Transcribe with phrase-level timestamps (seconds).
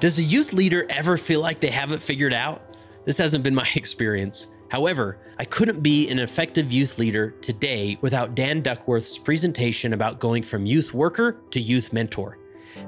[0.00, 2.62] Does a youth leader ever feel like they have it figured out?
[3.04, 4.46] This hasn't been my experience.
[4.70, 10.42] However, I couldn't be an effective youth leader today without Dan Duckworth's presentation about going
[10.42, 12.38] from youth worker to youth mentor.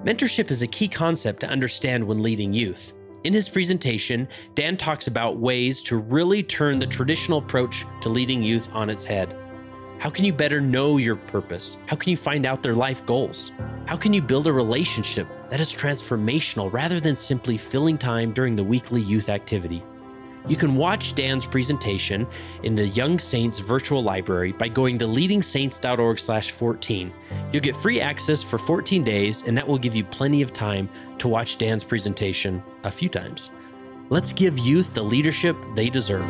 [0.05, 2.95] Mentorship is a key concept to understand when leading youth.
[3.25, 8.43] In his presentation, Dan talks about ways to really turn the traditional approach to leading
[8.43, 9.37] youth on its head.
[10.03, 11.77] How can you better know your purpose?
[11.87, 13.53] How can you find out their life goals?
[13.87, 18.57] How can you build a relationship that is transformational rather than simply filling time during
[18.57, 19.85] the weekly youth activity?
[20.49, 22.27] You can watch Dan's presentation
[22.65, 27.13] in the Young Saints virtual library by going to leadingsaints.org/14.
[27.53, 30.89] You'll get free access for 14 days and that will give you plenty of time
[31.19, 33.51] to watch Dan's presentation a few times.
[34.11, 36.29] Let's give youth the leadership they deserve.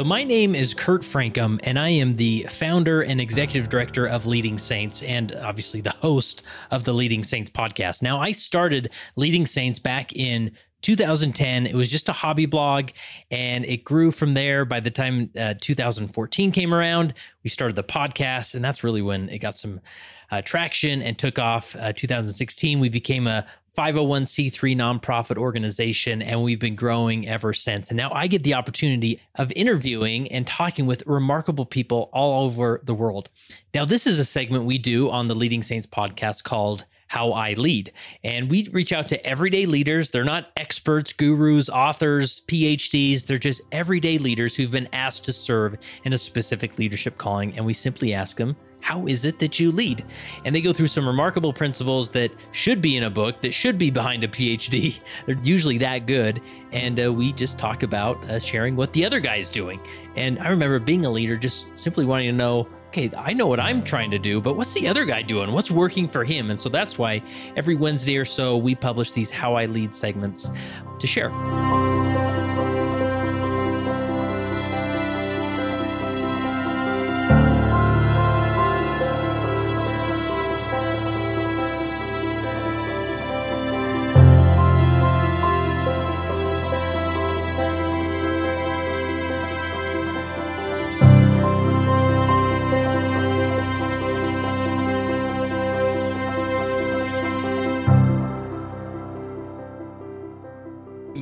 [0.00, 4.24] So, my name is Kurt Francom, and I am the founder and executive director of
[4.24, 8.00] Leading Saints, and obviously the host of the Leading Saints podcast.
[8.00, 11.66] Now, I started Leading Saints back in 2010.
[11.66, 12.92] It was just a hobby blog,
[13.30, 14.64] and it grew from there.
[14.64, 17.12] By the time uh, 2014 came around,
[17.44, 19.82] we started the podcast, and that's really when it got some
[20.30, 21.76] uh, traction and took off.
[21.76, 27.90] Uh, 2016, we became a 501c3 nonprofit organization, and we've been growing ever since.
[27.90, 32.80] And now I get the opportunity of interviewing and talking with remarkable people all over
[32.84, 33.28] the world.
[33.74, 37.54] Now, this is a segment we do on the Leading Saints podcast called how I
[37.54, 37.92] lead.
[38.22, 40.10] And we reach out to everyday leaders.
[40.10, 43.26] They're not experts, gurus, authors, PhDs.
[43.26, 47.56] They're just everyday leaders who've been asked to serve in a specific leadership calling.
[47.56, 50.04] And we simply ask them, how is it that you lead?
[50.44, 53.76] And they go through some remarkable principles that should be in a book, that should
[53.76, 55.00] be behind a PhD.
[55.26, 56.40] They're usually that good.
[56.70, 59.80] And uh, we just talk about uh, sharing what the other guy's doing.
[60.14, 63.60] And I remember being a leader, just simply wanting to know okay, I know what
[63.60, 65.52] I'm trying to do, but what's the other guy doing?
[65.52, 66.50] What's working for him?
[66.50, 67.22] And so that's why
[67.54, 70.50] every Wednesday or so we publish these How I Lead segments
[70.98, 71.30] to share.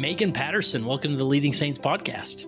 [0.09, 2.47] Meagan Patterson, welcome to the Leading Saints podcast.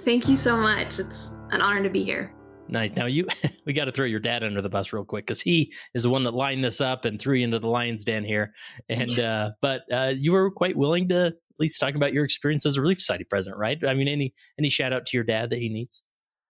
[0.00, 0.98] Thank you so much.
[0.98, 2.34] It's an honor to be here.
[2.66, 2.96] Nice.
[2.96, 3.28] Now you,
[3.66, 6.10] we got to throw your dad under the bus real quick because he is the
[6.10, 8.52] one that lined this up and threw you into the lion's den here.
[8.88, 12.66] And uh, but uh, you were quite willing to at least talk about your experience
[12.66, 13.78] as a Relief Society president, right?
[13.86, 16.02] I mean, any any shout out to your dad that he needs?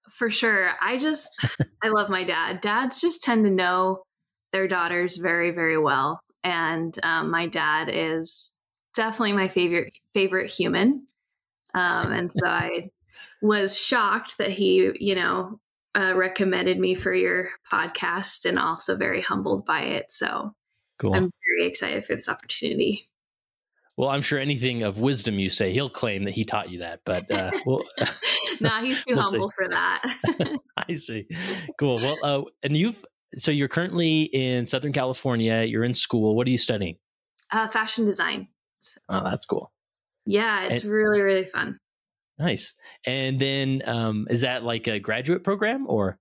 [0.09, 0.71] For sure.
[0.81, 1.29] I just
[1.85, 2.63] I love my dad.
[2.63, 4.05] Dads just tend to know
[4.53, 8.53] their daughters very very well, and um, my dad is
[8.95, 11.07] definitely my favorite favorite human.
[11.75, 12.91] Um, and so I
[13.41, 15.59] was shocked that he, you know,
[15.95, 20.11] uh, recommended me for your podcast, and also very humbled by it.
[20.11, 20.55] So
[20.99, 21.15] cool.
[21.15, 23.07] I'm very excited for this opportunity.
[23.97, 27.01] Well, I'm sure anything of wisdom you say, he'll claim that he taught you that.
[27.05, 27.83] But uh, well,
[28.61, 29.55] nah, he's too we'll humble see.
[29.55, 30.03] for that.
[30.89, 31.27] I see.
[31.79, 31.97] Cool.
[31.97, 33.05] Well, uh, and you've
[33.37, 35.63] so you're currently in Southern California.
[35.63, 36.35] You're in school.
[36.35, 36.97] What are you studying?
[37.51, 38.49] Uh, fashion design.
[39.09, 39.73] Oh, that's cool.
[40.25, 41.79] Yeah, it's and, really really fun.
[42.39, 42.75] Nice.
[43.07, 46.19] And then, um, is that like a graduate program or?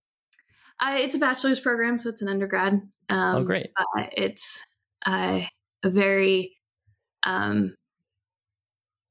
[0.80, 2.82] Uh, it's a bachelor's program, so it's an undergrad.
[3.10, 3.68] Oh, um, oh, great!
[4.18, 4.66] it's
[5.06, 5.42] uh,
[5.84, 6.58] a very,
[7.24, 7.76] um,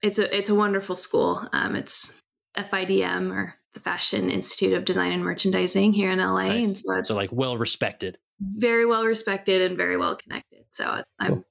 [0.03, 1.47] it's a it's a wonderful school.
[1.53, 2.21] Um, it's
[2.57, 6.65] FIDM or the Fashion Institute of Design and Merchandising here in LA, nice.
[6.65, 10.65] and so it's so like well respected, very well respected, and very well connected.
[10.71, 11.45] So I'm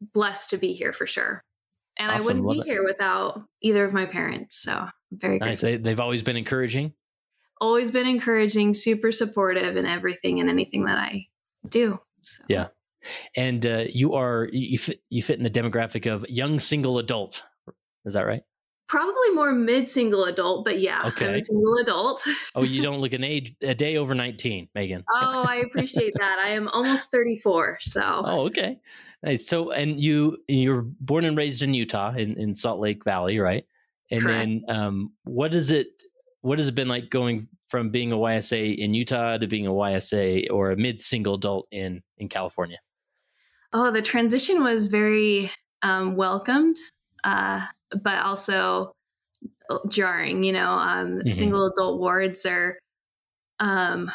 [0.00, 1.42] blessed to be here for sure.
[1.98, 2.22] And awesome.
[2.22, 2.66] I wouldn't Love be it.
[2.66, 4.56] here without either of my parents.
[4.56, 5.60] So I'm very nice.
[5.60, 6.94] They, they've always been encouraging.
[7.60, 11.26] Always been encouraging, super supportive in everything and anything that I
[11.68, 12.00] do.
[12.20, 12.44] So.
[12.48, 12.68] Yeah.
[13.36, 17.42] And uh, you are you fit, you fit in the demographic of young single adult.
[18.04, 18.42] Is that right?
[18.90, 21.28] Probably more mid single adult, but yeah, okay.
[21.28, 22.26] I'm a single adult.
[22.56, 25.04] oh, you don't look an age a day over 19, Meagan.
[25.14, 26.40] oh, I appreciate that.
[26.40, 27.78] I am almost 34.
[27.82, 28.80] So Oh, okay.
[29.22, 29.46] Nice.
[29.46, 33.64] So and you you're born and raised in Utah in, in Salt Lake Valley, right?
[34.10, 34.38] And Correct.
[34.40, 35.86] then um what is it
[36.40, 39.70] what has it been like going from being a YSA in Utah to being a
[39.70, 42.78] YSA or a mid single adult in in California?
[43.72, 45.52] Oh, the transition was very
[45.82, 46.76] um, welcomed.
[47.22, 47.64] Uh,
[48.02, 48.92] but also
[49.88, 50.42] jarring.
[50.42, 51.28] You know, um, mm-hmm.
[51.28, 52.78] single adult wards are
[53.58, 54.10] um,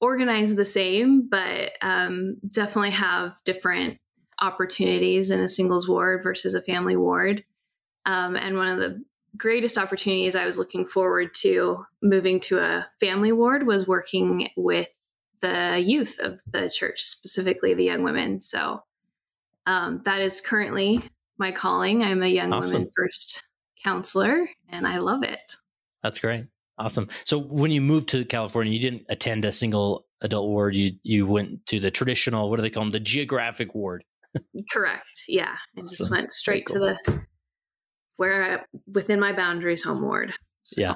[0.00, 3.98] organized the same, but um, definitely have different
[4.40, 7.44] opportunities in a singles ward versus a family ward.
[8.04, 9.02] Um, and one of the
[9.36, 14.90] greatest opportunities I was looking forward to moving to a family ward was working with
[15.40, 18.40] the youth of the church, specifically the young women.
[18.40, 18.82] So
[19.66, 21.02] um, that is currently
[21.38, 22.02] my calling.
[22.02, 22.72] I'm a young awesome.
[22.72, 23.42] women first
[23.82, 25.56] counselor and I love it.
[26.02, 26.46] That's great.
[26.78, 27.08] Awesome.
[27.24, 30.74] So when you moved to California, you didn't attend a single adult ward.
[30.74, 32.92] You you went to the traditional, what do they call them?
[32.92, 34.04] The geographic ward.
[34.72, 35.24] Correct.
[35.28, 35.56] Yeah.
[35.76, 36.80] I just went straight cool.
[36.80, 37.22] to the
[38.16, 40.34] where I, within my boundaries home ward.
[40.64, 40.80] So.
[40.80, 40.94] Yeah.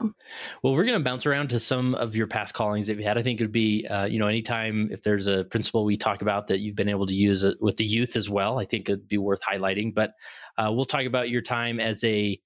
[0.63, 3.19] Well, we're going to bounce around to some of your past callings that you had.
[3.19, 6.23] I think it would be, uh, you know, anytime if there's a principle we talk
[6.23, 8.89] about that you've been able to use it with the youth as well, I think
[8.89, 9.93] it'd be worth highlighting.
[9.93, 10.13] But
[10.57, 12.41] uh, we'll talk about your time as a,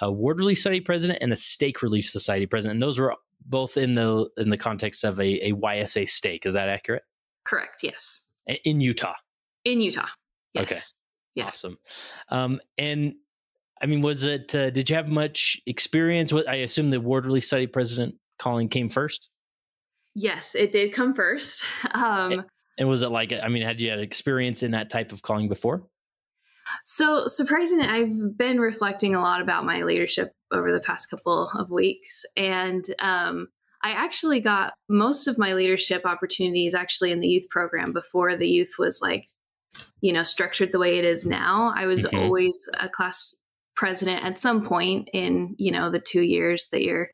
[0.00, 2.76] a ward relief society president and a stake relief society president.
[2.76, 3.14] And those were
[3.44, 6.46] both in the in the context of a, a YSA stake.
[6.46, 7.02] Is that accurate?
[7.44, 7.82] Correct.
[7.82, 8.22] Yes.
[8.64, 9.14] In Utah.
[9.64, 10.08] In Utah.
[10.54, 10.64] Yes.
[10.64, 10.80] Okay.
[11.34, 11.46] Yeah.
[11.48, 11.78] Awesome.
[12.28, 13.14] Um, and
[13.82, 14.54] I mean, was it?
[14.54, 16.32] Uh, did you have much experience?
[16.32, 19.28] With, I assume the ward study president calling came first.
[20.14, 21.64] Yes, it did come first.
[21.94, 22.44] Um, and,
[22.78, 23.32] and was it like?
[23.32, 25.82] I mean, had you had experience in that type of calling before?
[26.84, 31.70] So surprisingly, I've been reflecting a lot about my leadership over the past couple of
[31.70, 33.48] weeks, and um,
[33.82, 38.48] I actually got most of my leadership opportunities actually in the youth program before the
[38.48, 39.26] youth was like,
[40.00, 41.72] you know, structured the way it is now.
[41.76, 42.16] I was mm-hmm.
[42.16, 43.34] always a class
[43.82, 47.10] president at some point in you know the two years that you're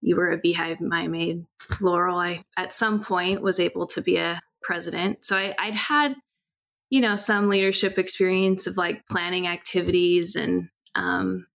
[0.00, 1.46] you were a beehive Mia Maid
[1.80, 5.24] laurel i at some point was able to be a president.
[5.24, 6.16] So I, i'd had
[6.88, 11.46] you know some leadership experience of like planning activities and um,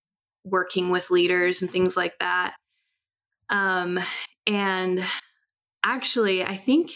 [0.45, 2.55] working with leaders and things like that.
[3.49, 3.99] Um,
[4.47, 5.03] and
[5.83, 6.91] actually i think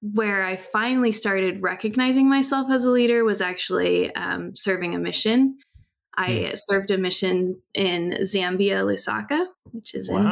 [0.00, 5.58] where i finally started recognizing myself as a leader was actually um, serving a mission
[6.16, 6.52] I mm.
[6.56, 10.18] served a mission in Zambia, Lusaka, which is wow.
[10.18, 10.26] in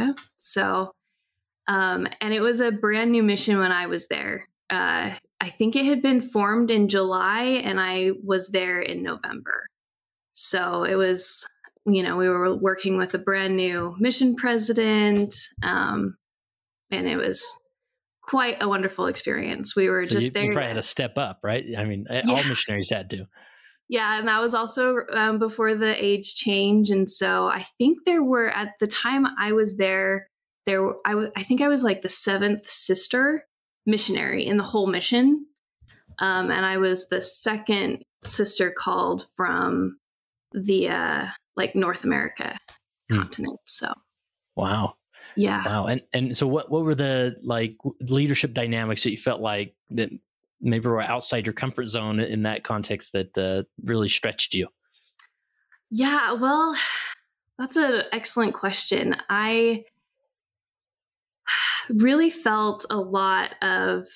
[0.00, 0.22] Africa.
[0.36, 0.92] So,
[1.66, 4.48] um, and it was a brand new mission when I was there.
[4.70, 9.66] Uh, I think it had been formed in July, and I was there in November.
[10.32, 11.46] So it was,
[11.86, 16.16] you know, we were working with a brand new mission president, um,
[16.90, 17.44] and it was
[18.22, 19.76] quite a wonderful experience.
[19.76, 20.44] We were so just you, there.
[20.44, 21.64] You probably had to step up, right?
[21.76, 22.22] I mean, yeah.
[22.28, 23.26] all missionaries had to.
[23.94, 28.24] Yeah, and that was also um, before the age change, and so I think there
[28.24, 30.26] were at the time I was there.
[30.66, 31.30] There, I was.
[31.36, 33.46] I think I was like the seventh sister
[33.86, 35.46] missionary in the whole mission,
[36.18, 39.96] um, and I was the second sister called from
[40.50, 42.58] the uh, like North America
[43.08, 43.18] hmm.
[43.18, 43.60] continent.
[43.66, 43.92] So,
[44.56, 44.94] wow,
[45.36, 45.86] yeah, wow.
[45.86, 50.10] And and so, what what were the like leadership dynamics that you felt like that
[50.64, 54.68] maybe we were outside your comfort zone in that context that uh, really stretched you?
[55.90, 56.74] Yeah, well,
[57.58, 59.14] that's an excellent question.
[59.28, 59.84] I
[61.90, 64.06] really felt a lot of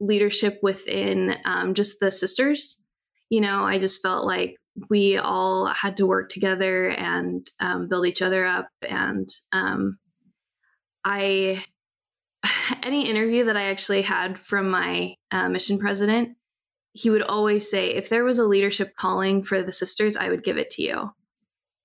[0.00, 2.82] leadership within um, just the sisters.
[3.28, 4.56] You know, I just felt like
[4.88, 8.68] we all had to work together and um, build each other up.
[8.88, 9.98] And um,
[11.04, 11.64] I
[12.82, 16.36] any interview that I actually had from my uh, mission president,
[16.92, 20.42] he would always say, if there was a leadership calling for the sisters, I would
[20.42, 20.94] give it to you.
[20.94, 21.12] Hmm.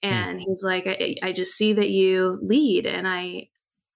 [0.03, 3.49] And he's like, I, I just see that you lead, and I,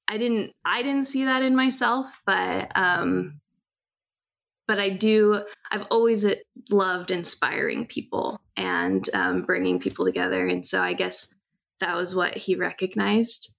[0.08, 3.40] I didn't, I didn't see that in myself, but, um,
[4.68, 5.44] but I do.
[5.72, 6.36] I've always uh,
[6.70, 11.34] loved inspiring people and um, bringing people together, and so I guess
[11.80, 13.56] that was what he recognized.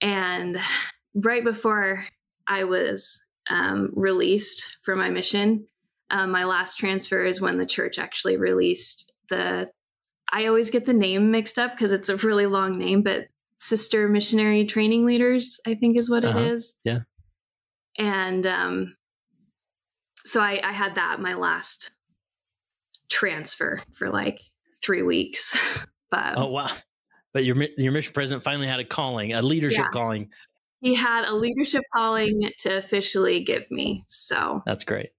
[0.00, 0.58] And
[1.14, 2.04] right before
[2.48, 5.66] I was um, released for my mission.
[6.10, 9.70] Um, my last transfer is when the church actually released the.
[10.32, 13.26] I always get the name mixed up because it's a really long name, but
[13.56, 16.38] Sister Missionary Training Leaders, I think, is what uh-huh.
[16.38, 16.74] it is.
[16.84, 17.00] Yeah.
[17.96, 18.96] And um,
[20.24, 21.92] so I, I had that my last
[23.08, 24.40] transfer for like
[24.82, 25.56] three weeks.
[26.10, 26.72] but oh wow,
[27.32, 29.90] but your your mission president finally had a calling, a leadership yeah.
[29.90, 30.30] calling.
[30.80, 34.04] He had a leadership calling to officially give me.
[34.08, 35.10] So that's great.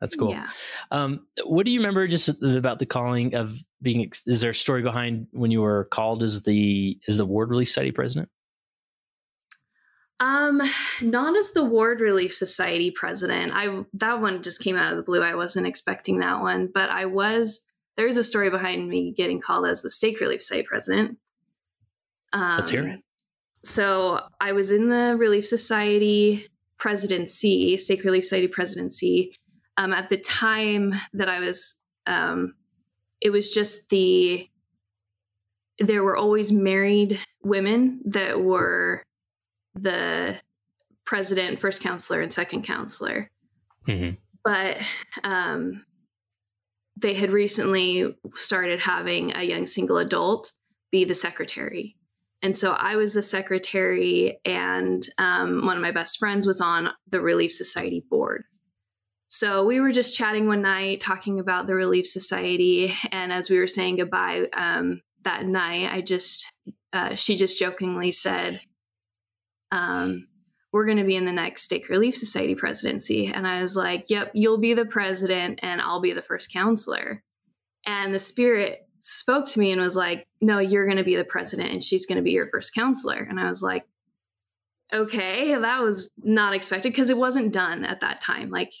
[0.00, 0.30] That's cool.
[0.30, 0.46] Yeah.
[0.90, 4.10] Um, what do you remember just about the calling of being?
[4.26, 7.68] Is there a story behind when you were called as the as the Ward Relief
[7.68, 8.30] Society president?
[10.20, 10.60] Um,
[11.02, 13.52] not as the Ward Relief Society president.
[13.54, 15.22] I that one just came out of the blue.
[15.22, 17.62] I wasn't expecting that one, but I was.
[17.96, 21.18] There's a story behind me getting called as the Stake Relief Society president.
[22.32, 23.00] Um, Let's hear it.
[23.62, 26.48] So I was in the Relief Society
[26.78, 29.34] presidency, Stake Relief Society presidency,
[29.76, 31.76] um, at the time that I was,
[32.06, 32.54] um,
[33.20, 34.48] it was just the,
[35.78, 39.02] there were always married women that were
[39.74, 40.36] the
[41.04, 43.30] president, first counselor, and second counselor.
[43.86, 44.16] Mm-hmm.
[44.42, 44.78] But
[45.22, 45.84] um,
[46.96, 50.52] they had recently started having a young single adult
[50.90, 51.96] be the secretary.
[52.42, 56.90] And so I was the secretary, and um, one of my best friends was on
[57.08, 58.44] the Relief Society board.
[59.28, 63.58] So we were just chatting one night, talking about the Relief Society, and as we
[63.58, 66.52] were saying goodbye um, that night, I just
[66.92, 68.60] uh, she just jokingly said,
[69.70, 70.26] um,
[70.72, 74.08] "We're going to be in the next Stake Relief Society presidency," and I was like,
[74.08, 77.22] "Yep, you'll be the president, and I'll be the first counselor."
[77.86, 81.24] And the spirit spoke to me and was like, "No, you're going to be the
[81.24, 83.86] president, and she's going to be your first counselor." And I was like,
[84.92, 88.50] "Okay, that was not expected because it wasn't done at that time.
[88.50, 88.72] Like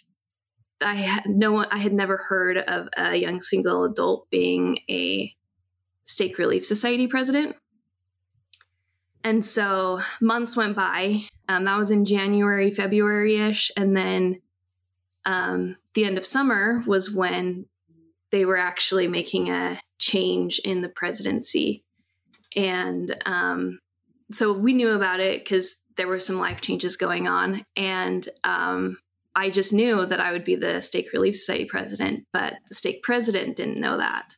[0.82, 5.34] I had no one, I had never heard of a young single adult being a
[6.04, 7.56] stake relief society president.
[9.22, 11.24] And so months went by.
[11.48, 13.70] Um, that was in January, February ish.
[13.76, 14.40] And then
[15.26, 17.66] um, the end of summer was when
[18.32, 21.82] they were actually making a change in the presidency.
[22.56, 23.78] And um,
[24.32, 27.62] so we knew about it because there were some life changes going on.
[27.76, 28.96] And um,
[29.34, 33.02] I just knew that I would be the Stake Relief Society president, but the stake
[33.02, 34.34] president didn't know that.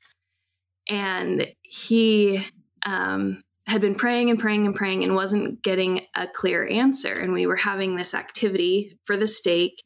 [0.88, 2.44] And he
[2.84, 7.12] um, had been praying and praying and praying and wasn't getting a clear answer.
[7.12, 9.82] And we were having this activity for the stake.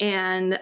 [0.00, 0.60] And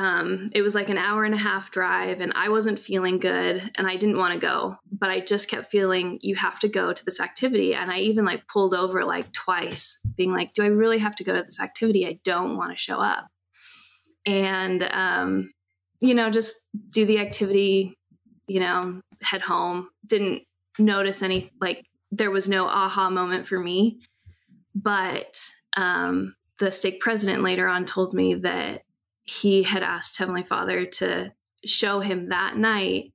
[0.00, 3.70] um, it was like an hour and a half drive, and I wasn't feeling good,
[3.74, 6.94] and I didn't want to go, but I just kept feeling you have to go
[6.94, 10.68] to this activity, and I even like pulled over like twice, being like, "Do I
[10.68, 12.06] really have to go to this activity?
[12.06, 13.28] I don't want to show up,"
[14.24, 15.52] and um,
[16.00, 16.56] you know, just
[16.88, 17.94] do the activity,
[18.46, 19.90] you know, head home.
[20.08, 20.44] Didn't
[20.78, 24.00] notice any like there was no aha moment for me,
[24.74, 25.38] but
[25.76, 28.84] um, the stake president later on told me that
[29.24, 31.32] he had asked Heavenly Father to
[31.64, 33.12] show him that night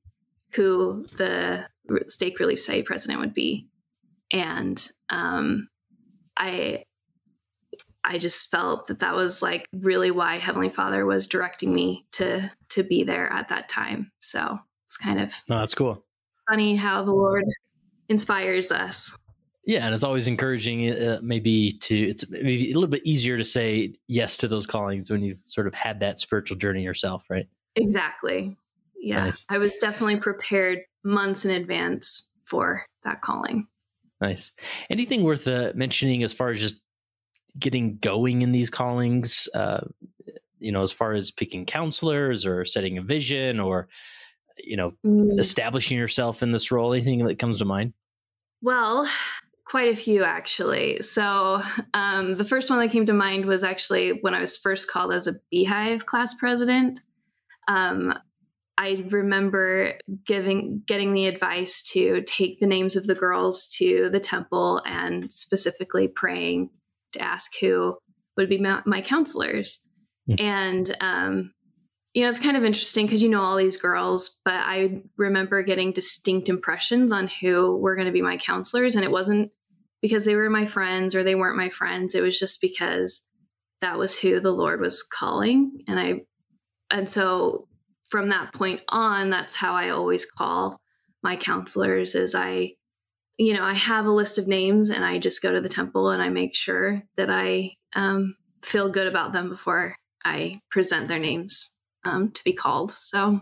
[0.54, 1.68] who the
[2.08, 3.68] stake relief society president would be.
[4.32, 5.68] And um,
[6.38, 6.86] I
[8.04, 12.52] I just felt that that was like really why Heavenly Father was directing me to
[12.70, 14.12] to be there at that time.
[14.20, 16.04] So it's kind of no, that's cool.
[16.50, 17.46] Funny how the Lord
[18.08, 19.18] inspires us.
[19.66, 23.44] Yeah, and it's always encouraging, uh, maybe to it's maybe a little bit easier to
[23.44, 27.48] say yes to those callings when you've sort of had that spiritual journey yourself, right?
[27.76, 28.56] Exactly.
[28.96, 29.46] Yeah, nice.
[29.50, 33.68] I was definitely prepared months in advance for that calling.
[34.22, 34.52] Nice.
[34.90, 36.76] Anything worth uh, mentioning as far as just
[37.58, 39.50] getting going in these callings?
[39.54, 39.82] Uh,
[40.60, 43.88] you know, as far as picking counselors or setting a vision or
[44.58, 45.40] you know mm.
[45.40, 46.94] establishing yourself in this role.
[46.94, 47.94] Anything that comes to mind?
[48.62, 49.08] Well,
[49.66, 51.02] Quite a few, actually.
[51.02, 51.62] So,
[51.94, 55.12] um, the first one that came to mind was actually when I was first called
[55.12, 57.00] as a Beehive class president.
[57.68, 58.14] Um,
[58.78, 59.94] I remember
[60.26, 65.32] giving getting the advice to take the names of the girls to the temple and
[65.32, 66.70] specifically praying
[67.14, 67.98] to ask who
[68.38, 69.80] would be my, my counselors.
[70.30, 70.42] Mm.
[70.42, 71.54] And um,
[72.16, 75.62] you know, it's kind of interesting because you know all these girls, but I remember
[75.64, 78.96] getting distinct impressions on who were going to be my counselors.
[78.96, 79.52] And it wasn't
[80.02, 82.16] because they were my friends or they weren't my friends.
[82.16, 83.28] It was just because
[83.82, 85.84] that was who the Lord was calling.
[85.90, 86.22] And I,
[86.90, 87.68] and so
[88.10, 90.80] from that point on, that's how I always call
[91.22, 92.76] my counselors is I,
[93.38, 96.12] you know, I have a list of names and I just go to the temple
[96.12, 101.20] and I make sure that I um, feel good about them before I present their
[101.20, 101.75] names
[102.06, 102.92] um, to be called.
[102.92, 103.40] So,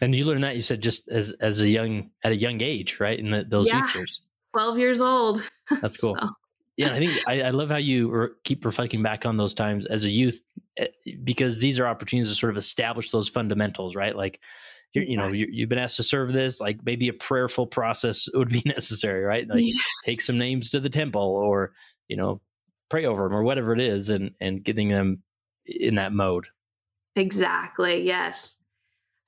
[0.00, 3.00] and you learned that you said just as as a young at a young age,
[3.00, 3.18] right?
[3.18, 4.22] In the, those yeah, years,
[4.52, 5.48] twelve years old.
[5.80, 6.16] That's cool.
[6.20, 6.28] so,
[6.76, 9.86] yeah, I think I, I love how you re- keep reflecting back on those times
[9.86, 10.42] as a youth,
[10.76, 10.88] eh,
[11.24, 14.14] because these are opportunities to sort of establish those fundamentals, right?
[14.14, 14.40] Like,
[14.92, 16.60] you're, you know, you have been asked to serve this.
[16.60, 19.48] Like, maybe a prayerful process would be necessary, right?
[19.48, 19.72] Like, yeah.
[20.04, 21.72] take some names to the temple, or
[22.08, 22.42] you know,
[22.90, 25.22] pray over them, or whatever it is, and and getting them
[25.64, 26.46] in that mode.
[27.16, 28.02] Exactly.
[28.02, 28.58] Yes.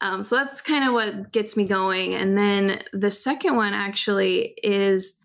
[0.00, 2.14] Um, so that's kind of what gets me going.
[2.14, 5.16] And then the second one actually is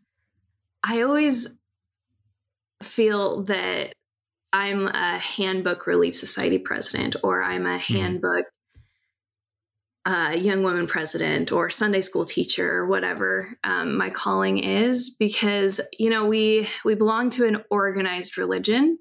[0.83, 1.59] I always
[2.81, 3.93] feel that
[4.51, 7.95] I'm a handbook relief society president or I'm a mm-hmm.
[7.95, 8.45] handbook
[10.05, 15.79] uh, young woman president or Sunday school teacher or whatever um, my calling is because
[15.97, 18.97] you know we we belong to an organized religion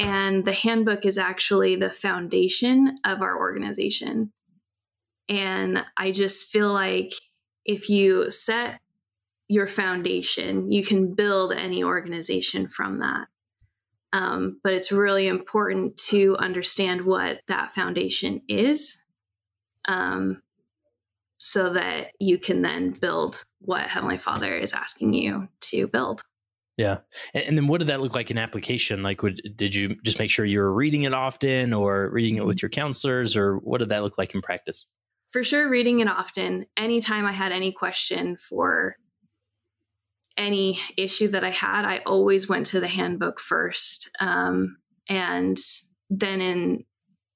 [0.00, 4.32] and the handbook is actually the foundation of our organization
[5.30, 7.12] and I just feel like
[7.64, 8.80] if you set
[9.48, 13.28] your foundation, you can build any organization from that.
[14.12, 19.04] Um, but it's really important to understand what that foundation is
[19.86, 20.42] um,
[21.38, 26.22] so that you can then build what Heavenly Father is asking you to build.
[26.80, 27.00] Yeah.
[27.34, 29.02] And, and, then what did that look like in application?
[29.02, 32.46] Like, would, did you just make sure you were reading it often or reading it
[32.46, 32.64] with mm-hmm.
[32.64, 34.86] your counselors, or what did that look like in practice?
[35.28, 36.64] For sure, reading it often.
[36.78, 38.96] Anytime I had any question for
[40.38, 44.08] any issue that I had, I always went to the handbook first.
[44.18, 45.58] Um, and
[46.08, 46.84] then in,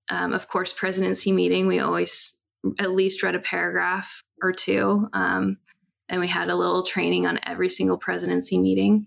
[0.09, 2.41] um, of course, presidency meeting, we always
[2.79, 5.07] at least read a paragraph or two.
[5.13, 5.59] Um,
[6.09, 9.07] and we had a little training on every single presidency meeting.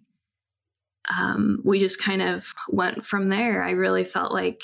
[1.15, 3.63] Um, we just kind of went from there.
[3.63, 4.61] I really felt like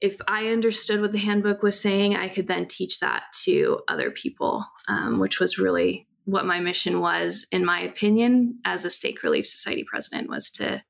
[0.00, 4.10] if I understood what the handbook was saying, I could then teach that to other
[4.10, 9.22] people, um, which was really what my mission was, in my opinion, as a stake
[9.22, 10.82] relief society president, was to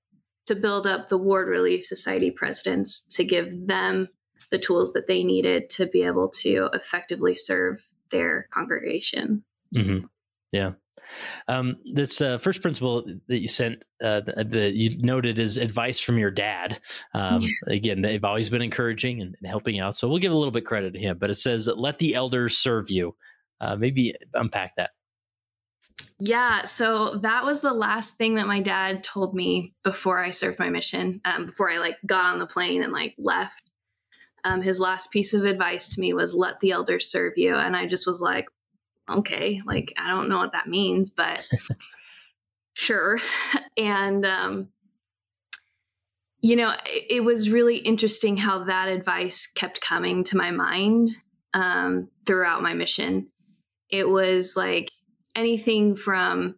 [0.46, 4.08] to build up the ward relief society presidents to give them
[4.50, 9.42] the tools that they needed to be able to effectively serve their congregation.
[9.74, 10.06] Mm-hmm.
[10.52, 10.72] Yeah.
[11.48, 16.18] Um, this uh, first principle that you sent, uh, that you noted is advice from
[16.18, 16.80] your dad.
[17.14, 19.96] Um, again, they've always been encouraging and, and, helping out.
[19.96, 21.18] So we'll give a little bit credit to him.
[21.18, 23.16] But it says, "Let the elders serve you."
[23.60, 24.90] Uh, maybe unpack that.
[26.18, 30.58] Yeah, so that was the last thing that my dad told me before I served
[30.58, 31.20] my mission.
[31.24, 33.70] Um, before I like got on the plane and like left,
[34.44, 37.76] um, his last piece of advice to me was "Let the elders serve you," and
[37.76, 38.46] I just was like,
[39.10, 41.40] "Okay, like I don't know what that means, but
[42.74, 43.18] sure."
[43.76, 44.68] and um,
[46.40, 51.08] you know, it, it, was really interesting how that advice kept coming to my mind
[51.54, 53.28] um, throughout my mission.
[53.88, 54.90] It was like
[55.36, 56.56] anything from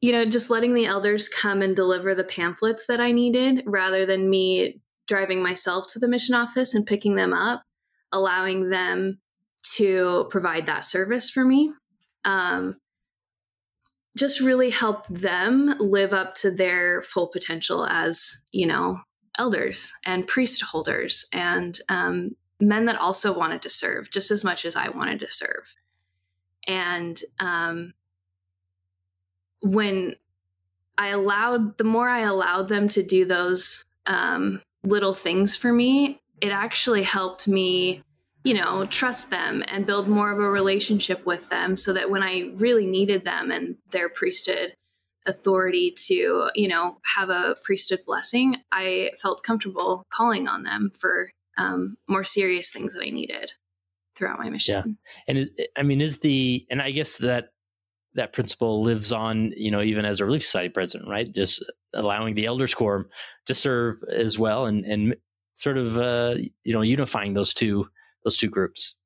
[0.00, 4.06] you know just letting the elders come and deliver the pamphlets that i needed rather
[4.06, 7.62] than me driving myself to the mission office and picking them up
[8.12, 9.18] allowing them
[9.74, 11.72] to provide that service for me.
[12.24, 12.76] Um,
[14.16, 19.00] just really help them live up to their full potential as you know
[19.38, 24.64] elders and priesthood holders and um, men that also wanted to serve just as much
[24.64, 25.74] as i wanted to serve.
[26.66, 27.94] And um,
[29.60, 30.14] when
[30.96, 36.20] I allowed, the more I allowed them to do those um, little things for me,
[36.40, 38.02] it actually helped me,
[38.44, 42.22] you know, trust them and build more of a relationship with them so that when
[42.22, 44.74] I really needed them and their priesthood
[45.26, 51.30] authority to, you know, have a priesthood blessing, I felt comfortable calling on them for
[51.56, 53.52] um, more serious things that I needed
[54.14, 54.98] throughout my mission.
[54.98, 55.24] Yeah.
[55.26, 57.48] And it, I mean, is the, and I guess that
[58.14, 61.32] that principle lives on, you know, even as a Relief Society president, right?
[61.32, 63.08] Just allowing the Elders Quorum
[63.46, 65.16] to serve as well, and and
[65.54, 67.88] sort of uh, you know unifying those two
[68.24, 68.96] those two groups.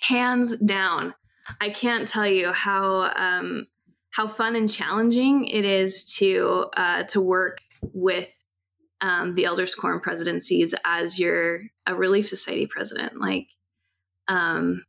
[0.00, 1.14] Hands down,
[1.60, 3.66] I can't tell you how um,
[4.10, 8.32] how fun and challenging it is to uh, to work with
[9.00, 13.20] um, the Elders Quorum presidencies as you're a Relief Society president.
[13.20, 13.46] Like,
[14.28, 14.84] um,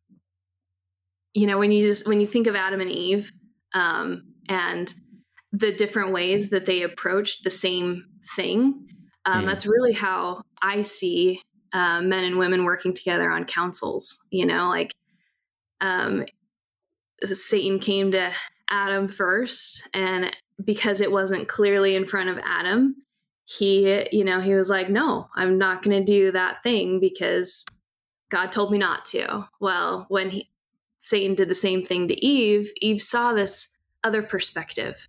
[1.34, 3.32] you know, when you just when you think of Adam and Eve
[3.74, 4.94] um, and
[5.52, 8.88] the different ways that they approached the same thing.
[9.26, 9.48] Um, mm.
[9.48, 11.42] That's really how I see
[11.74, 14.24] uh, men and women working together on councils.
[14.32, 14.94] You know, like
[15.82, 16.26] um,
[17.24, 18.32] Satan came to
[18.70, 22.96] Adam first, and because it wasn't clearly in front of Adam,
[23.46, 27.66] he, you know, he was like, "No, I'm not going to do that thing because
[28.30, 30.50] God told me not to." Well, when he
[31.00, 33.70] Satan did the same thing to Eve, Eve saw this
[34.04, 35.08] other perspective.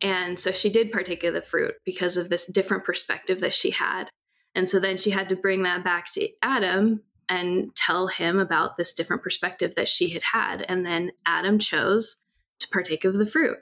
[0.00, 3.70] And so she did partake of the fruit because of this different perspective that she
[3.70, 4.10] had.
[4.54, 8.76] And so then she had to bring that back to Adam and tell him about
[8.76, 10.62] this different perspective that she had had.
[10.68, 12.16] And then Adam chose
[12.60, 13.58] to partake of the fruit.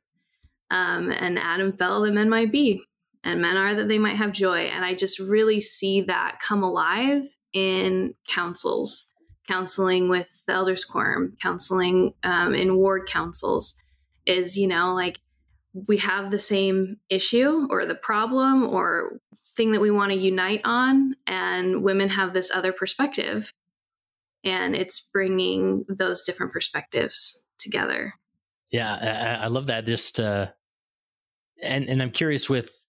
[0.70, 2.82] Um, and Adam fell that men might be,
[3.22, 4.60] and men are that they might have joy.
[4.60, 9.06] And I just really see that come alive in councils,
[9.46, 13.76] counseling with the elders quorum, counseling um, in ward councils.
[14.24, 15.20] Is, you know, like
[15.74, 19.18] we have the same issue or the problem or
[19.56, 23.52] thing that we want to unite on and women have this other perspective
[24.44, 28.14] and it's bringing those different perspectives together.
[28.70, 30.48] Yeah i, I love that just uh
[31.62, 32.84] and and i'm curious with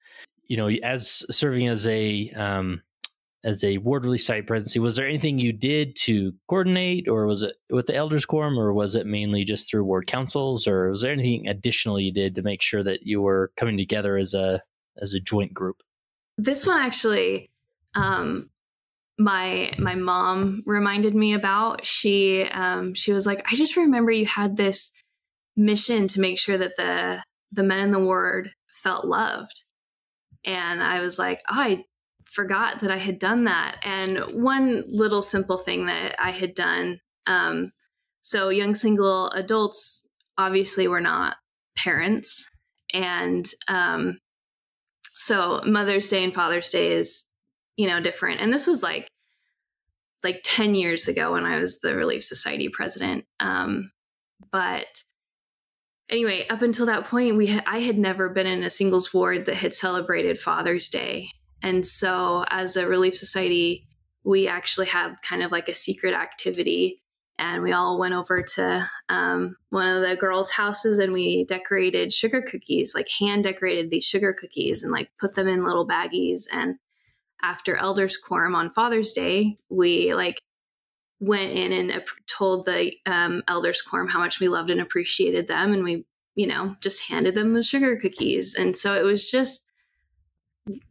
[0.47, 2.81] you know as serving as a um
[3.45, 7.43] as a ward Relief Society presidency was there anything you did to coordinate or was
[7.43, 11.01] it with the elders quorum or was it mainly just through ward councils or was
[11.01, 14.61] there anything additional you did to make sure that you were coming together as a
[15.01, 15.83] as a joint group
[16.37, 17.51] this one actually,
[17.95, 18.49] um,
[19.17, 21.85] my my mom reminded me about.
[21.85, 24.91] She um, she was like, I just remember you had this
[25.55, 29.63] mission to make sure that the the men in the ward felt loved,
[30.45, 31.85] and I was like, oh, I
[32.25, 33.77] forgot that I had done that.
[33.83, 36.99] And one little simple thing that I had done.
[37.27, 37.71] Um,
[38.21, 41.35] so young single adults obviously were not
[41.77, 42.49] parents,
[42.91, 44.17] and um,
[45.15, 47.25] so Mother's Day and Father's Day is,
[47.77, 48.41] you know, different.
[48.41, 49.07] And this was like
[50.23, 53.25] like 10 years ago when I was the Relief Society president.
[53.41, 53.91] Um,
[54.51, 55.03] but
[56.09, 59.45] anyway, up until that point, we ha- I had never been in a singles ward
[59.45, 61.29] that had celebrated Father's Day.
[61.61, 63.87] And so as a Relief Society,
[64.23, 67.02] we actually had kind of like a secret activity
[67.43, 72.13] and we all went over to um, one of the girls' houses and we decorated
[72.13, 76.43] sugar cookies, like hand decorated these sugar cookies and like put them in little baggies.
[76.53, 76.75] And
[77.41, 80.41] after Elders Quorum on Father's Day, we like
[81.19, 85.73] went in and told the um, Elders Quorum how much we loved and appreciated them.
[85.73, 88.55] And we, you know, just handed them the sugar cookies.
[88.55, 89.69] And so it was just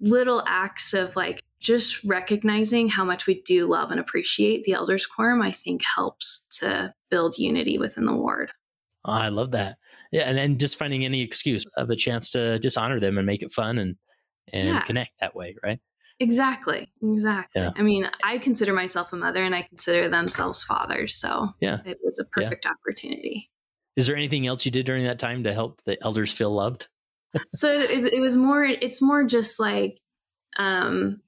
[0.03, 5.07] little acts of like just recognizing how much we do love and appreciate the elders
[5.07, 8.53] quorum i think helps to build unity within the ward.
[9.05, 9.79] Oh, i love that.
[10.11, 13.27] Yeah and then just finding any excuse of a chance to just honor them and
[13.27, 13.97] make it fun and
[14.53, 14.81] and yeah.
[14.81, 15.81] connect that way right?
[16.21, 17.63] Exactly exactly.
[17.63, 17.71] Yeah.
[17.77, 21.79] i mean i consider myself a mother and i consider themselves fathers so yeah.
[21.85, 22.73] it was a perfect yeah.
[22.73, 23.51] opportunity.
[23.97, 26.89] Is there anything else you did during that time to help the elders feel loved?
[27.55, 30.01] So it, it was more it's more just like
[30.57, 31.21] um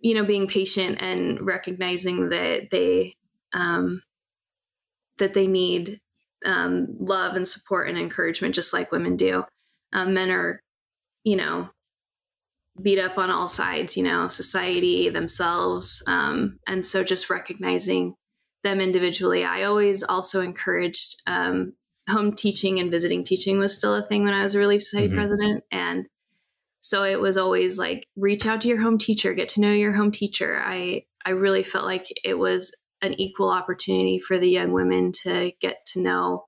[0.00, 3.14] you know being patient and recognizing that they
[3.52, 4.02] um
[5.18, 6.00] that they need
[6.44, 9.44] um love and support and encouragement just like women do
[9.92, 10.62] um, men are
[11.24, 11.68] you know
[12.80, 18.14] beat up on all sides you know society themselves um and so just recognizing
[18.62, 21.72] them individually i always also encouraged um
[22.10, 25.08] home teaching and visiting teaching was still a thing when I was a Relief Society
[25.08, 25.16] mm-hmm.
[25.16, 25.64] president.
[25.70, 26.06] And
[26.80, 29.92] so it was always like reach out to your home teacher, get to know your
[29.92, 30.60] home teacher.
[30.62, 35.52] I I really felt like it was an equal opportunity for the young women to
[35.60, 36.46] get to know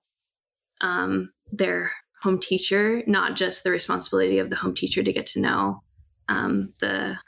[0.80, 1.92] um, their
[2.22, 5.82] home teacher, not just the responsibility of the home teacher to get to know
[6.28, 7.18] um, the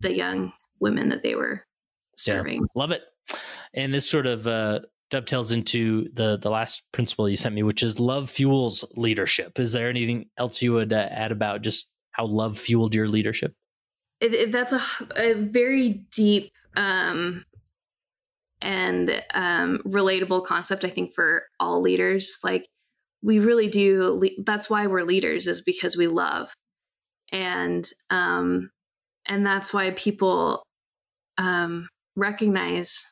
[0.00, 1.64] the young women that they were
[2.16, 2.56] serving.
[2.56, 3.02] Yeah, love it.
[3.74, 7.82] And this sort of uh, dovetails into the the last principle you sent me, which
[7.82, 9.58] is love fuels leadership.
[9.58, 11.90] Is there anything else you would uh, add about just
[12.20, 13.54] how love fueled your leadership?
[14.20, 14.82] It, it, that's a,
[15.16, 17.44] a very deep um,
[18.60, 22.38] and um, relatable concept, I think, for all leaders.
[22.44, 22.66] Like
[23.22, 24.20] we really do.
[24.44, 26.52] That's why we're leaders, is because we love,
[27.32, 28.70] and um,
[29.26, 30.62] and that's why people
[31.38, 33.06] um, recognize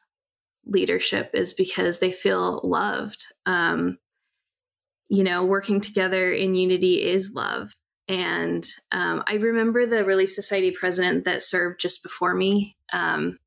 [0.66, 3.24] leadership is because they feel loved.
[3.46, 3.96] Um,
[5.08, 7.72] you know, working together in unity is love.
[8.08, 12.76] And um, I remember the Relief Society president that served just before me.
[12.92, 13.38] Um,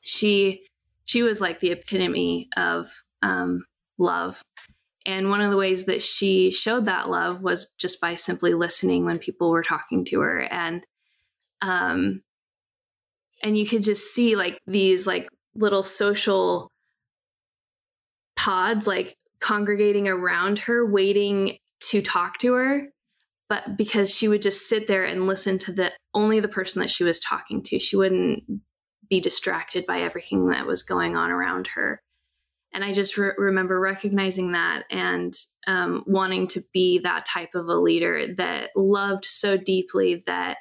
[0.00, 0.66] she
[1.04, 3.64] she was like the epitome of um,
[3.98, 4.42] love.
[5.04, 9.04] And one of the ways that she showed that love was just by simply listening
[9.04, 10.84] when people were talking to her, and
[11.62, 12.22] um,
[13.42, 16.70] and you could just see like these like little social
[18.36, 22.86] pods like congregating around her waiting to talk to her
[23.52, 26.88] but because she would just sit there and listen to the only the person that
[26.88, 27.78] she was talking to.
[27.78, 28.44] She wouldn't
[29.10, 32.00] be distracted by everything that was going on around her.
[32.72, 35.34] And I just re- remember recognizing that and
[35.66, 40.56] um, wanting to be that type of a leader that loved so deeply that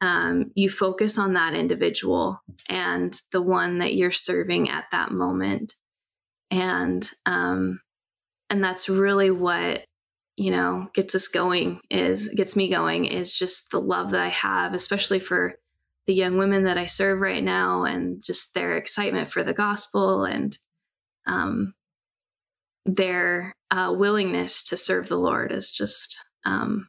[0.00, 5.76] um, you focus on that individual and the one that you're serving at that moment.
[6.50, 7.80] And um,
[8.50, 9.84] and that's really what
[10.40, 14.28] you know gets us going is gets me going is just the love that i
[14.28, 15.52] have especially for
[16.06, 20.24] the young women that i serve right now and just their excitement for the gospel
[20.24, 20.56] and
[21.26, 21.74] um,
[22.86, 26.88] their uh, willingness to serve the lord is just um,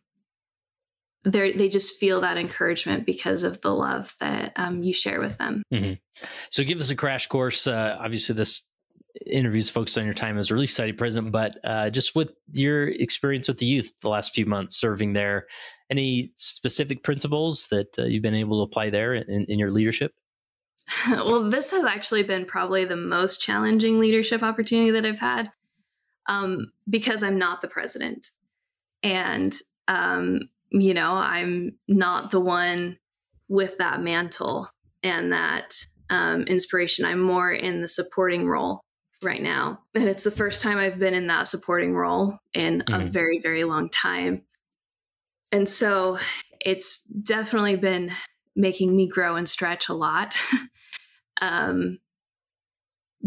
[1.26, 5.38] they they just feel that encouragement because of the love that um, you share with
[5.38, 5.62] them.
[5.72, 6.26] Mm-hmm.
[6.50, 7.68] So, give us a crash course.
[7.68, 8.66] Uh, obviously, this
[9.26, 12.88] interviews focused on your time as a relief society president, but uh, just with your
[12.88, 15.48] experience with the youth the last few months serving there,
[15.90, 20.14] any specific principles that uh, you've been able to apply there in, in your leadership?
[21.10, 25.52] well, this has actually been probably the most challenging leadership opportunity that I've had
[26.28, 28.28] um, because I'm not the president.
[29.04, 29.56] And,
[29.88, 32.98] um, you know, I'm not the one
[33.48, 34.70] with that mantle
[35.04, 35.76] and that
[36.10, 37.06] um, inspiration.
[37.06, 38.82] I'm more in the supporting role
[39.24, 39.82] right now.
[39.94, 43.08] And it's the first time I've been in that supporting role in mm-hmm.
[43.08, 44.44] a very, very long time.
[45.52, 46.18] And so
[46.60, 48.12] it's definitely been
[48.56, 50.36] making me grow and stretch a lot.
[51.42, 52.00] um,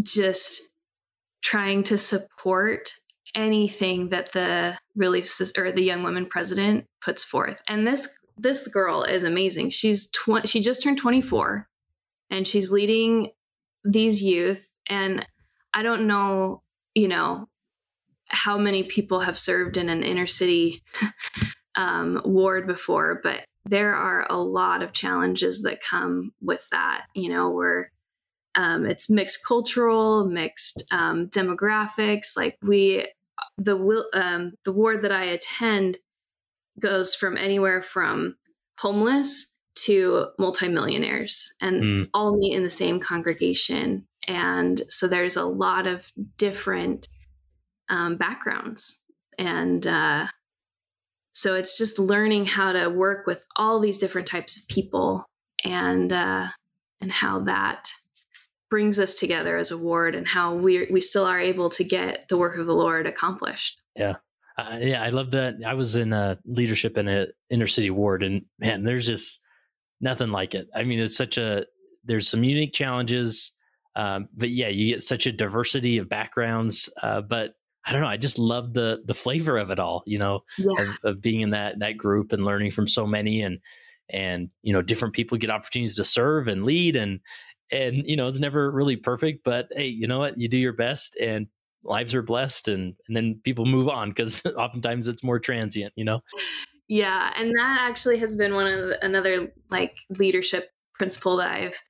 [0.02, 0.70] just
[1.42, 2.94] trying to support
[3.34, 7.60] anything that the relief or the young women president puts forth.
[7.66, 9.70] And this this girl is amazing.
[9.70, 11.68] She's 20 she just turned 24
[12.30, 13.28] and she's leading
[13.84, 15.26] these youth and
[15.74, 16.62] I don't know,
[16.94, 17.48] you know,
[18.28, 20.82] how many people have served in an inner city
[21.74, 27.06] um, ward before, but there are a lot of challenges that come with that.
[27.14, 27.90] You know, where
[28.54, 32.36] um, it's mixed cultural, mixed um, demographics.
[32.36, 33.06] Like we,
[33.58, 35.98] the um, the ward that I attend
[36.78, 38.36] goes from anywhere from
[38.78, 42.08] homeless to multimillionaires, and mm.
[42.14, 44.06] all meet in the same congregation.
[44.26, 47.08] And so there's a lot of different
[47.88, 49.00] um, backgrounds.
[49.38, 50.28] And uh,
[51.32, 55.24] so it's just learning how to work with all these different types of people
[55.64, 56.48] and uh,
[57.00, 57.88] and how that
[58.70, 62.28] brings us together as a ward and how we we still are able to get
[62.28, 63.80] the work of the Lord accomplished.
[63.96, 64.16] Yeah.
[64.56, 65.56] Uh, yeah, I love that.
[65.66, 69.40] I was in a leadership in a inner city ward, and man, there's just
[70.00, 70.68] nothing like it.
[70.72, 71.66] I mean, it's such a
[72.04, 73.52] there's some unique challenges
[73.96, 76.88] um, but yeah, you get such a diversity of backgrounds.
[77.02, 77.54] Uh, but
[77.86, 78.08] I don't know.
[78.08, 80.02] I just love the the flavor of it all.
[80.06, 80.80] You know, yeah.
[80.80, 83.58] of, of, being in that that group and learning from so many and
[84.10, 87.20] and you know different people get opportunities to serve and lead and
[87.70, 89.44] and you know it's never really perfect.
[89.44, 90.38] But hey, you know what?
[90.38, 91.46] You do your best and
[91.82, 95.92] lives are blessed and and then people move on because oftentimes it's more transient.
[95.96, 96.20] You know.
[96.88, 101.80] Yeah, and that actually has been one of the, another like leadership principle that I've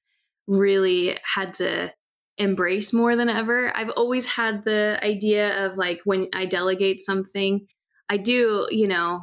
[0.46, 1.92] really had to
[2.38, 3.74] embrace more than ever.
[3.76, 7.66] I've always had the idea of like when I delegate something,
[8.08, 9.22] I do, you know,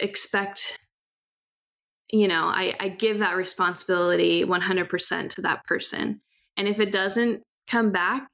[0.00, 0.78] expect,
[2.12, 6.20] you know, I, I give that responsibility 100% to that person.
[6.56, 8.28] And if it doesn't come back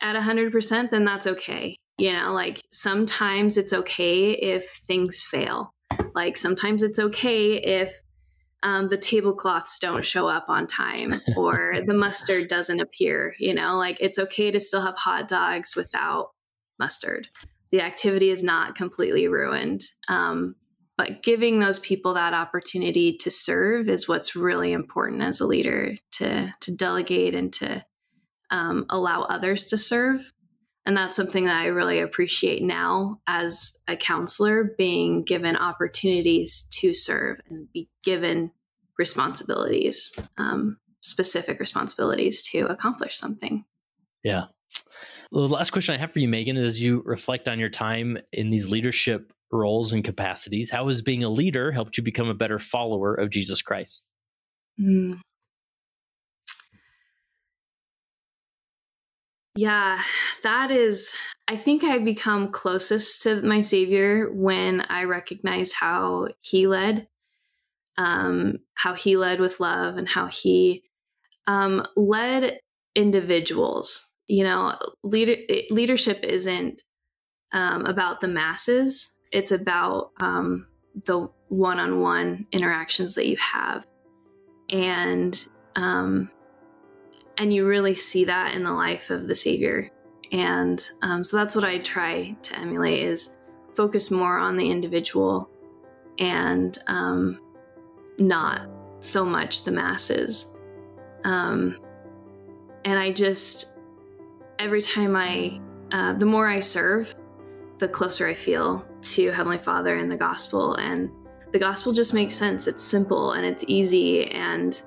[0.00, 1.76] at 100%, then that's okay.
[1.98, 5.72] You know, like sometimes it's okay if things fail.
[6.14, 7.94] Like sometimes it's okay if
[8.62, 13.34] um, the tablecloths don't show up on time or the mustard doesn't appear.
[13.38, 16.30] You know, like it's okay to still have hot dogs without
[16.78, 17.28] mustard.
[17.70, 19.82] The activity is not completely ruined.
[20.08, 20.56] Um,
[20.98, 25.96] but giving those people that opportunity to serve is what's really important as a leader
[26.12, 27.84] to to delegate and to
[28.50, 30.32] um, allow others to serve
[30.86, 36.92] and that's something that i really appreciate now as a counselor being given opportunities to
[36.92, 38.50] serve and be given
[38.98, 43.64] responsibilities um, specific responsibilities to accomplish something.
[44.24, 44.44] Yeah.
[45.30, 47.68] Well, the last question i have for you meagan is as you reflect on your
[47.68, 52.28] time in these leadership roles and capacities how has being a leader helped you become
[52.28, 54.04] a better follower of jesus christ?
[54.80, 55.20] Mm.
[59.54, 60.00] Yeah,
[60.42, 61.14] that is,
[61.46, 67.06] I think I become closest to my Savior when I recognize how He led,
[67.98, 70.84] um, how He led with love, and how He
[71.46, 72.60] um, led
[72.94, 74.08] individuals.
[74.26, 75.36] You know, leader,
[75.70, 76.82] leadership isn't
[77.52, 80.66] um, about the masses, it's about um,
[81.04, 83.86] the one on one interactions that you have.
[84.70, 86.30] And um,
[87.38, 89.90] and you really see that in the life of the Savior
[90.32, 93.36] And um, so that's what I try to emulate is
[93.70, 95.48] focus more on the individual
[96.18, 97.38] and um,
[98.18, 98.62] not
[99.00, 100.54] so much the masses.
[101.24, 101.78] Um,
[102.84, 103.78] and I just,
[104.58, 105.60] every time I,
[105.92, 107.14] uh, the more I serve,
[107.78, 110.74] the closer I feel to Heavenly Father and the gospel.
[110.76, 111.10] And
[111.50, 112.66] the gospel just makes sense.
[112.66, 114.30] It's simple and it's easy.
[114.30, 114.82] And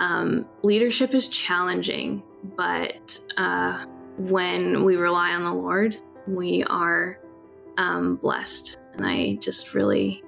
[0.00, 2.22] um, leadership is challenging,
[2.56, 3.84] but uh,
[4.18, 7.18] when we rely on the Lord, we are
[7.76, 8.78] um, blessed.
[8.94, 10.22] And I just really,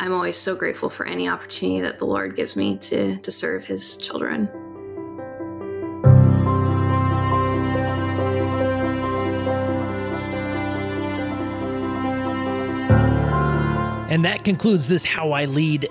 [0.00, 3.64] I'm always so grateful for any opportunity that the Lord gives me to to serve
[3.64, 4.48] His children.
[14.10, 15.90] And that concludes this How I Lead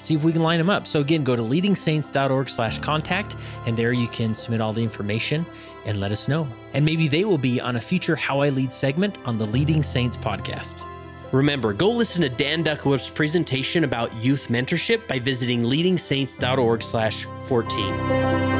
[0.00, 0.86] see if we can line them up.
[0.86, 3.36] So again, go to leadingsaints.org slash contact,
[3.66, 5.46] and there you can submit all the information
[5.84, 6.48] and let us know.
[6.74, 9.82] And maybe they will be on a future How I Lead segment on the Leading
[9.82, 10.86] Saints podcast.
[11.32, 18.59] Remember, go listen to Dan Duckworth's presentation about youth mentorship by visiting leadingsaints.org slash 14.